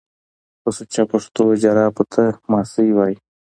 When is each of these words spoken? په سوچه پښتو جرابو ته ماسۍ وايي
په 0.61 0.69
سوچه 0.77 1.03
پښتو 1.11 1.43
جرابو 1.61 2.03
ته 2.13 2.23
ماسۍ 2.51 2.89
وايي 2.93 3.17